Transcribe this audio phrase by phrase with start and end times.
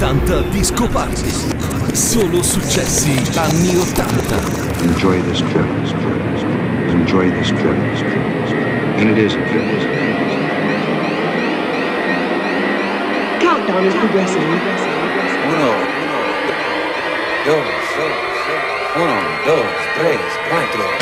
[0.00, 1.30] 80 Disco Party.
[1.92, 4.82] Solo successi anni 80.
[4.82, 5.66] Enjoy this trip.
[6.88, 7.76] Enjoy this trip.
[8.96, 9.62] And it is a trip.
[13.42, 14.42] Countdown is progressing.
[15.50, 15.72] Uno,
[17.44, 17.66] dos,
[18.96, 21.00] uno, dos, tres, cuatro.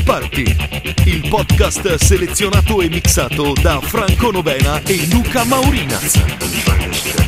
[0.00, 0.56] Disco Party,
[1.04, 7.19] il podcast selezionato e mixato da Franco Novena e Luca Maurinaz.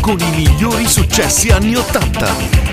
[0.00, 2.65] con i migliori successi anni 80.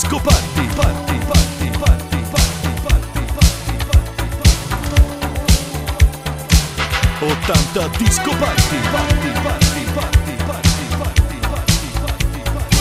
[0.00, 2.18] disco party, party, party, party.
[7.20, 12.78] Ottanta disco party, party, party, party, party, party, party, party.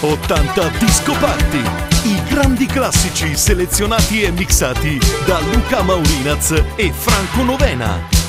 [0.00, 1.62] 80 disco party,
[2.04, 8.19] i grandi classici selezionati e mixati da Luca Maurinaz e Franco Novena.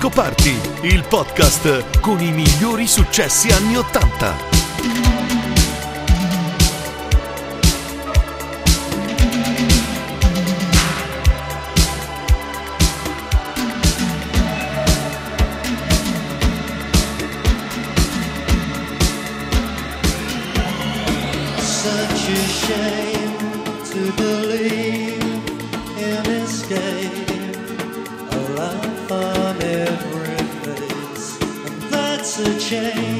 [0.00, 4.34] Disco Party, il podcast con i migliori successi anni 80.
[21.58, 23.36] Such a shame
[23.90, 24.89] to believe
[32.70, 33.19] change.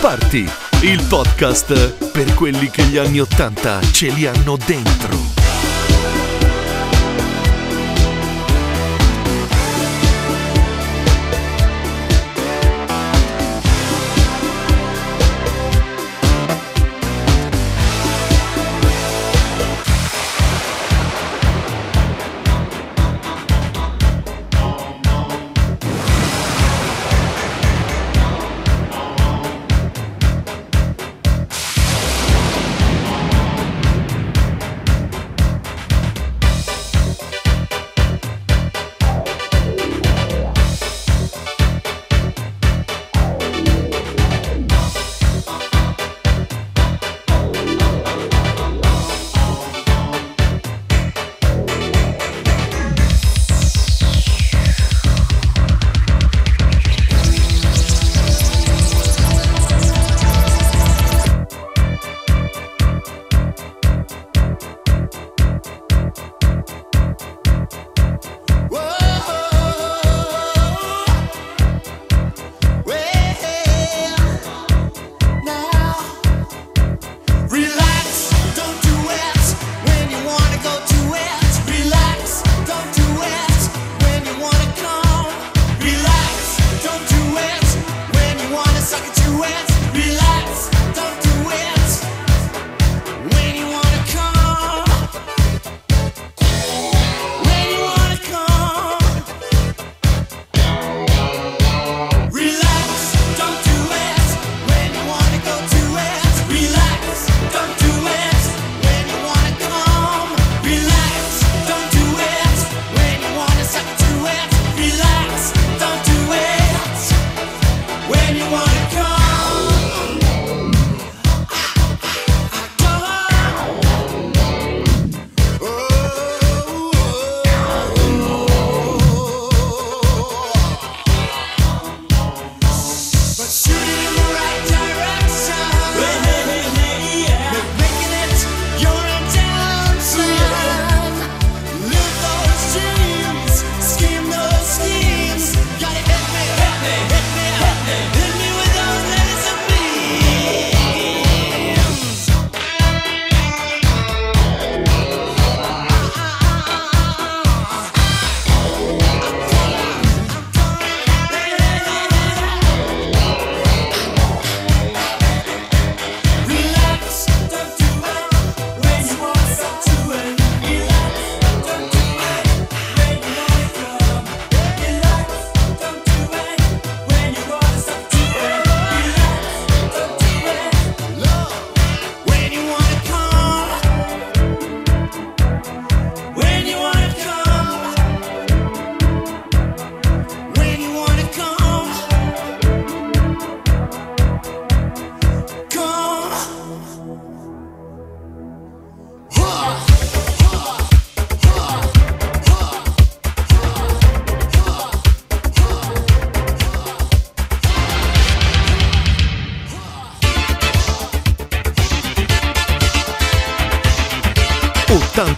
[0.00, 0.48] Party,
[0.82, 5.27] il podcast per quelli che gli anni Ottanta ce li hanno dentro.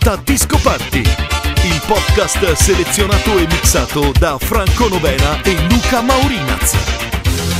[0.00, 1.02] presenta Disco Party,
[1.64, 7.59] il podcast selezionato e mixato da Franco Novena e Luca Maurinaz.